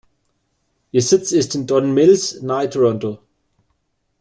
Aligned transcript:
Ihr 0.91 1.03
Sitz 1.03 1.31
ist 1.31 1.53
in 1.53 1.67
Don 1.67 1.93
Mills 1.93 2.41
nahe 2.41 2.67
Toronto. 2.67 3.19